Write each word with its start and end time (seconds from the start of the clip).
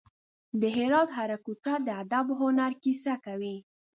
د 0.61 0.63
هرات 0.77 1.09
هره 1.17 1.37
کوڅه 1.45 1.73
د 1.85 1.87
ادب 2.03 2.25
او 2.31 2.35
هنر 2.41 2.71
کیسه 2.83 3.13
کوي. 3.25 3.55